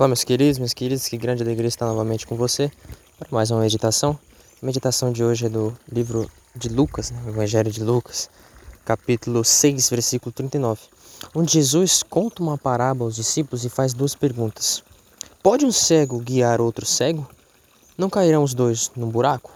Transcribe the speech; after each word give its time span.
Olá, 0.00 0.08
meus 0.08 0.24
queridos, 0.24 0.58
meus 0.58 0.72
queridos, 0.72 1.06
que 1.08 1.18
grande 1.18 1.42
alegria 1.42 1.68
estar 1.68 1.84
novamente 1.84 2.26
com 2.26 2.34
você 2.34 2.72
para 3.18 3.28
mais 3.30 3.50
uma 3.50 3.60
meditação. 3.60 4.18
A 4.62 4.64
meditação 4.64 5.12
de 5.12 5.22
hoje 5.22 5.44
é 5.44 5.48
do 5.50 5.76
livro 5.92 6.26
de 6.56 6.70
Lucas, 6.70 7.10
né? 7.10 7.22
Evangelho 7.28 7.70
de 7.70 7.84
Lucas, 7.84 8.30
capítulo 8.82 9.44
6, 9.44 9.90
versículo 9.90 10.32
39, 10.32 10.80
onde 11.34 11.52
Jesus 11.52 12.02
conta 12.02 12.42
uma 12.42 12.56
parábola 12.56 13.08
aos 13.08 13.16
discípulos 13.16 13.62
e 13.66 13.68
faz 13.68 13.92
duas 13.92 14.14
perguntas. 14.14 14.82
Pode 15.42 15.66
um 15.66 15.70
cego 15.70 16.18
guiar 16.18 16.62
outro 16.62 16.86
cego? 16.86 17.28
Não 17.98 18.08
cairão 18.08 18.42
os 18.42 18.54
dois 18.54 18.90
num 18.96 19.10
buraco? 19.10 19.52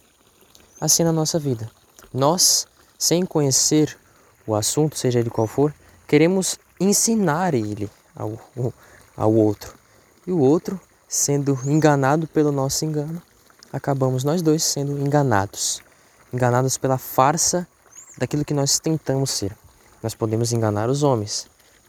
Assim 0.79 1.04
na 1.04 1.12
nossa 1.12 1.38
vida. 1.38 1.70
Nós, 2.12 2.66
sem 2.98 3.24
conhecer 3.24 3.96
o 4.46 4.54
assunto, 4.54 4.98
seja 4.98 5.20
ele 5.20 5.30
qual 5.30 5.46
for, 5.46 5.74
queremos 6.06 6.58
ensinar 6.79 7.54
ele 7.54 7.88
ao, 8.14 8.38
ao 9.16 9.32
outro 9.32 9.82
e 10.27 10.32
o 10.32 10.38
outro 10.38 10.80
sendo 11.09 11.59
enganado 11.64 12.27
pelo 12.27 12.51
nosso 12.51 12.84
engano, 12.84 13.23
acabamos 13.73 14.24
nós 14.24 14.42
dois 14.42 14.64
sendo 14.64 14.98
enganados. 14.98 15.83
Enganados 16.33 16.77
pela 16.77 16.98
farsa 16.98 17.66
daquilo 18.19 18.45
que 18.45 18.55
nós 18.55 18.78
tentamos 18.78 19.30
ser. 19.30 19.56
Nós 20.02 20.14
podemos 20.14 20.52
enganar 20.52 20.88
os 20.88 21.02
homens, 21.02 21.47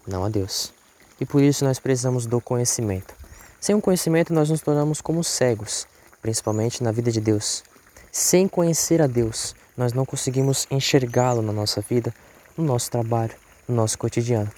não 0.08 0.24
a 0.24 0.30
Deus. 0.30 0.72
E 1.20 1.26
por 1.26 1.42
isso 1.42 1.66
nós 1.66 1.80
precisamos 1.80 2.26
do 2.26 2.40
conhecimento. 2.40 3.16
Sem 3.60 3.74
o 3.74 3.82
conhecimento, 3.82 4.34
nós 4.34 4.50
nos 4.50 4.62
tornamos 4.62 5.02
como 5.02 5.24
cegos, 5.24 5.88
principalmente 6.22 6.84
na 6.84 6.92
vida 6.92 7.12
de 7.12 7.20
Deus. 7.20 7.64
Sem 8.12 8.48
conhecer 8.48 9.02
a 9.02 9.08
Deus, 9.08 9.56
nós 9.76 9.92
não 9.92 10.06
conseguimos 10.06 10.68
enxergá-lo 10.70 11.42
na 11.42 11.52
nossa 11.52 11.82
vida, 11.82 12.14
no 12.56 12.64
nosso 12.64 12.92
trabalho, 12.92 13.34
no 13.68 13.76
nosso 13.76 13.98
cotidiano, 13.98 14.52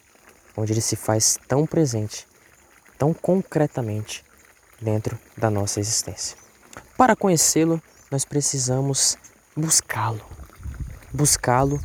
onde 0.58 0.74
ele 0.74 0.82
se 0.82 0.96
faz 0.96 1.40
tão 1.48 1.66
presente 1.66 2.27
tão 2.98 3.14
concretamente 3.14 4.24
dentro 4.82 5.18
da 5.38 5.50
nossa 5.50 5.80
existência. 5.80 6.38
Para 6.98 7.16
conhecê-lo, 7.16 7.82
nós 8.10 8.26
precisamos 8.26 9.18
buscá-lo. 9.56 10.22
Buscá-lo 11.14 11.80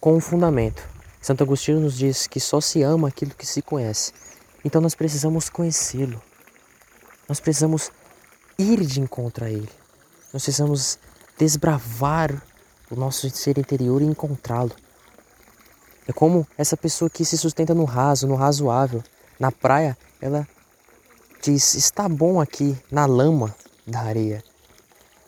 com 0.00 0.16
um 0.16 0.20
fundamento. 0.20 0.82
Santo 1.20 1.42
Agostinho 1.42 1.80
nos 1.80 1.96
diz 1.96 2.26
que 2.26 2.38
só 2.38 2.60
se 2.60 2.82
ama 2.82 3.08
aquilo 3.08 3.34
que 3.34 3.46
se 3.46 3.60
conhece. 3.60 4.12
Então 4.64 4.80
nós 4.80 4.94
precisamos 4.94 5.48
conhecê-lo. 5.48 6.22
Nós 7.28 7.40
precisamos 7.40 7.90
ir 8.58 8.84
de 8.84 9.00
encontro 9.00 9.44
a 9.44 9.50
ele. 9.50 9.68
Nós 10.32 10.44
precisamos 10.44 10.98
desbravar 11.38 12.42
o 12.90 12.94
nosso 12.94 13.28
ser 13.30 13.58
interior 13.58 14.00
e 14.00 14.04
encontrá-lo. 14.04 14.72
É 16.06 16.12
como 16.12 16.46
essa 16.56 16.76
pessoa 16.76 17.10
que 17.10 17.24
se 17.24 17.36
sustenta 17.36 17.74
no 17.74 17.84
raso, 17.84 18.28
no 18.28 18.36
razoável. 18.36 19.02
Na 19.38 19.50
praia, 19.50 19.98
ela 20.20 20.46
diz: 21.42 21.74
está 21.74 22.08
bom 22.08 22.40
aqui 22.40 22.76
na 22.90 23.06
lama 23.06 23.54
da 23.86 24.00
areia. 24.00 24.42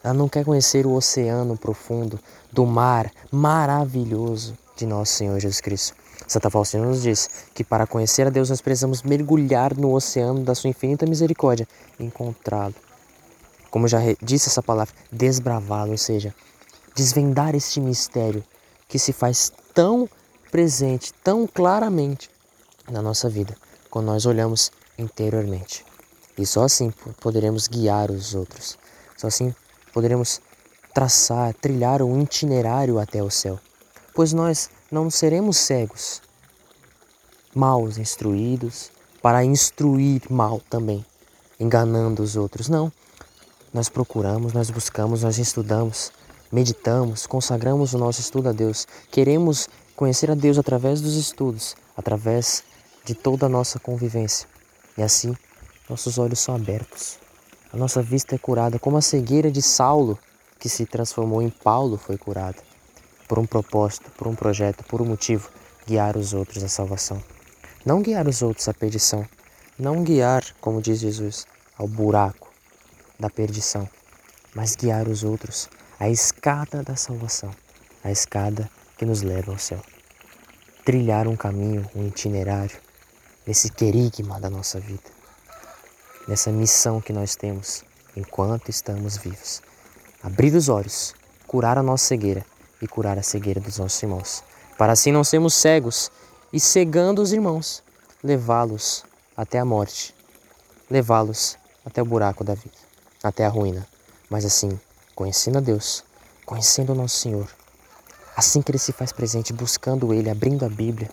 Ela 0.03 0.13
não 0.13 0.29
quer 0.29 0.45
conhecer 0.45 0.85
o 0.85 0.93
oceano 0.93 1.57
profundo 1.57 2.19
do 2.51 2.65
mar 2.65 3.11
maravilhoso 3.31 4.57
de 4.75 4.85
nosso 4.85 5.13
Senhor 5.13 5.39
Jesus 5.39 5.59
Cristo. 5.59 5.95
Santa 6.27 6.49
Faustina 6.49 6.85
nos 6.85 7.01
diz 7.01 7.29
que 7.53 7.63
para 7.63 7.87
conhecer 7.87 8.27
a 8.27 8.29
Deus 8.29 8.49
nós 8.49 8.61
precisamos 8.61 9.03
mergulhar 9.03 9.75
no 9.75 9.93
oceano 9.93 10.43
da 10.43 10.53
sua 10.53 10.69
infinita 10.69 11.05
misericórdia 11.05 11.67
encontrá-lo. 11.99 12.75
Como 13.69 13.87
já 13.87 13.99
disse 14.21 14.49
essa 14.49 14.63
palavra, 14.63 14.93
desbravá-lo, 15.11 15.91
ou 15.91 15.97
seja, 15.97 16.33
desvendar 16.95 17.55
este 17.55 17.79
mistério 17.79 18.43
que 18.87 18.97
se 18.97 19.13
faz 19.13 19.51
tão 19.73 20.09
presente, 20.51 21.13
tão 21.23 21.45
claramente 21.45 22.29
na 22.89 23.01
nossa 23.01 23.29
vida, 23.29 23.55
quando 23.89 24.07
nós 24.07 24.25
olhamos 24.25 24.71
interiormente. 24.97 25.85
E 26.37 26.45
só 26.45 26.63
assim 26.63 26.91
poderemos 27.19 27.67
guiar 27.67 28.11
os 28.11 28.33
outros. 28.33 28.77
Só 29.17 29.27
assim 29.27 29.53
poderemos 29.93 30.41
traçar, 30.93 31.53
trilhar 31.53 32.01
um 32.01 32.21
itinerário 32.21 32.99
até 32.99 33.21
o 33.21 33.29
céu. 33.29 33.59
Pois 34.13 34.33
nós 34.33 34.69
não 34.91 35.09
seremos 35.09 35.57
cegos, 35.57 36.21
mal 37.53 37.87
instruídos, 37.89 38.91
para 39.21 39.43
instruir 39.43 40.21
mal 40.29 40.61
também, 40.69 41.05
enganando 41.59 42.23
os 42.23 42.35
outros. 42.35 42.69
Não. 42.69 42.91
Nós 43.73 43.89
procuramos, 43.89 44.53
nós 44.53 44.69
buscamos, 44.69 45.23
nós 45.23 45.37
estudamos, 45.37 46.11
meditamos, 46.51 47.27
consagramos 47.27 47.93
o 47.93 47.97
nosso 47.97 48.19
estudo 48.19 48.49
a 48.49 48.51
Deus. 48.51 48.87
Queremos 49.11 49.67
conhecer 49.95 50.31
a 50.31 50.35
Deus 50.35 50.57
através 50.57 51.01
dos 51.01 51.15
estudos, 51.15 51.75
através 51.95 52.63
de 53.09 53.15
toda 53.15 53.47
a 53.47 53.49
nossa 53.49 53.79
convivência. 53.79 54.47
E 54.95 55.01
assim, 55.01 55.35
nossos 55.89 56.19
olhos 56.19 56.37
são 56.37 56.55
abertos. 56.55 57.17
A 57.73 57.75
nossa 57.75 58.03
vista 58.03 58.35
é 58.35 58.37
curada, 58.37 58.77
como 58.77 58.97
a 58.97 59.01
cegueira 59.01 59.49
de 59.49 59.63
Saulo, 59.63 60.19
que 60.59 60.69
se 60.69 60.85
transformou 60.85 61.41
em 61.41 61.49
Paulo, 61.49 61.97
foi 61.97 62.19
curada. 62.19 62.61
Por 63.27 63.39
um 63.39 63.47
propósito, 63.47 64.11
por 64.11 64.27
um 64.27 64.35
projeto, 64.35 64.83
por 64.83 65.01
um 65.01 65.05
motivo, 65.05 65.49
guiar 65.87 66.15
os 66.17 66.35
outros 66.35 66.63
à 66.63 66.67
salvação. 66.67 67.19
Não 67.83 67.99
guiar 67.99 68.27
os 68.27 68.43
outros 68.43 68.67
à 68.69 68.75
perdição. 68.75 69.25
Não 69.79 70.03
guiar, 70.03 70.45
como 70.61 70.79
diz 70.79 70.99
Jesus, 70.99 71.47
ao 71.79 71.87
buraco 71.87 72.53
da 73.19 73.27
perdição, 73.27 73.89
mas 74.53 74.75
guiar 74.75 75.07
os 75.07 75.23
outros 75.23 75.67
à 75.99 76.07
escada 76.07 76.83
da 76.83 76.95
salvação, 76.95 77.49
a 78.03 78.11
escada 78.11 78.69
que 78.99 79.05
nos 79.05 79.23
leva 79.23 79.51
ao 79.51 79.57
céu. 79.57 79.81
Trilhar 80.85 81.27
um 81.27 81.35
caminho, 81.35 81.89
um 81.95 82.05
itinerário, 82.05 82.77
nesse 83.49 83.71
querigma 83.71 84.39
da 84.39 84.47
nossa 84.47 84.79
vida, 84.79 85.09
nessa 86.27 86.51
missão 86.51 87.01
que 87.01 87.11
nós 87.11 87.35
temos 87.35 87.83
enquanto 88.15 88.69
estamos 88.69 89.17
vivos. 89.17 89.63
Abrir 90.21 90.53
os 90.53 90.69
olhos, 90.69 91.15
curar 91.47 91.75
a 91.75 91.81
nossa 91.81 92.05
cegueira 92.05 92.45
e 92.79 92.87
curar 92.87 93.17
a 93.17 93.23
cegueira 93.23 93.59
dos 93.59 93.79
nossos 93.79 94.03
irmãos, 94.03 94.43
para 94.77 94.93
assim 94.93 95.11
não 95.11 95.23
sermos 95.23 95.55
cegos 95.55 96.11
e 96.53 96.59
cegando 96.59 97.23
os 97.23 97.33
irmãos, 97.33 97.81
levá-los 98.23 99.03
até 99.35 99.57
a 99.57 99.65
morte, 99.65 100.13
levá-los 100.87 101.57
até 101.83 102.03
o 102.03 102.05
buraco 102.05 102.43
da 102.43 102.53
vida, 102.53 102.77
até 103.23 103.47
a 103.47 103.49
ruína, 103.49 103.87
mas 104.29 104.45
assim, 104.45 104.79
conhecendo 105.15 105.57
a 105.57 105.61
Deus, 105.61 106.03
conhecendo 106.45 106.91
o 106.91 106.95
nosso 106.95 107.17
Senhor, 107.17 107.49
assim 108.37 108.61
que 108.61 108.69
Ele 108.69 108.77
se 108.77 108.91
faz 108.91 109.11
presente, 109.11 109.51
buscando 109.51 110.13
Ele, 110.13 110.29
abrindo 110.29 110.65
a 110.65 110.69
Bíblia, 110.69 111.09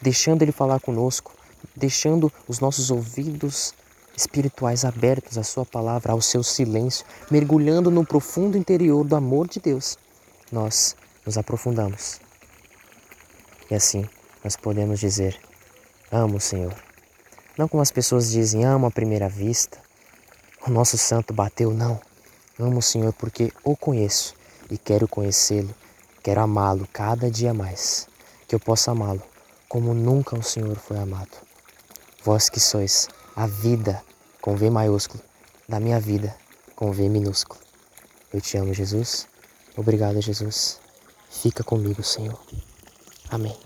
deixando 0.00 0.42
Ele 0.42 0.52
falar 0.52 0.78
conosco, 0.78 1.34
deixando 1.76 2.32
os 2.48 2.58
nossos 2.58 2.90
ouvidos 2.90 3.74
espirituais 4.16 4.84
abertos 4.84 5.36
à 5.36 5.42
Sua 5.42 5.66
palavra, 5.66 6.12
ao 6.12 6.22
seu 6.22 6.42
silêncio, 6.42 7.04
mergulhando 7.30 7.90
no 7.90 8.04
profundo 8.04 8.56
interior 8.56 9.04
do 9.04 9.14
amor 9.14 9.46
de 9.46 9.60
Deus, 9.60 9.98
nós 10.50 10.96
nos 11.24 11.36
aprofundamos. 11.36 12.18
E 13.70 13.74
assim 13.74 14.08
nós 14.42 14.56
podemos 14.56 15.00
dizer: 15.00 15.38
Amo 16.10 16.36
o 16.36 16.40
Senhor. 16.40 16.74
Não 17.58 17.68
como 17.68 17.82
as 17.82 17.90
pessoas 17.90 18.30
dizem, 18.30 18.64
amo 18.64 18.86
à 18.86 18.90
primeira 18.90 19.28
vista, 19.28 19.78
o 20.66 20.70
nosso 20.70 20.96
santo 20.96 21.32
bateu, 21.32 21.72
não. 21.72 22.00
Amo 22.58 22.78
o 22.78 22.82
Senhor 22.82 23.12
porque 23.12 23.52
o 23.64 23.76
conheço 23.76 24.34
e 24.70 24.78
quero 24.78 25.06
conhecê-lo, 25.06 25.74
quero 26.22 26.40
amá-lo 26.40 26.88
cada 26.92 27.30
dia 27.30 27.52
mais, 27.52 28.08
que 28.46 28.54
eu 28.54 28.60
possa 28.60 28.92
amá-lo 28.92 29.22
como 29.68 29.92
nunca 29.92 30.38
o 30.38 30.42
Senhor 30.42 30.76
foi 30.76 30.98
amado. 30.98 31.36
Vós 32.26 32.48
que 32.48 32.58
sois 32.58 33.08
a 33.36 33.46
vida 33.46 34.02
com 34.40 34.56
V 34.56 34.68
maiúsculo, 34.68 35.22
da 35.68 35.78
minha 35.78 36.00
vida 36.00 36.36
com 36.74 36.90
V 36.90 37.08
minúsculo. 37.08 37.60
Eu 38.34 38.40
te 38.40 38.58
amo, 38.58 38.74
Jesus. 38.74 39.28
Obrigado, 39.76 40.20
Jesus. 40.20 40.80
Fica 41.30 41.62
comigo, 41.62 42.02
Senhor. 42.02 42.36
Amém. 43.30 43.56